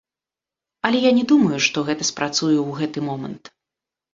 Але 0.87 1.01
я 1.03 1.11
не 1.17 1.25
думаю, 1.31 1.59
што 1.67 1.77
гэта 1.91 2.07
спрацуе 2.11 2.57
ў 2.67 2.71
гэты 2.81 2.99
момант. 3.11 3.43